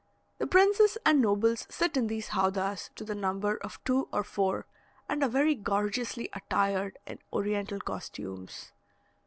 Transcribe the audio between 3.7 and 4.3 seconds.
two or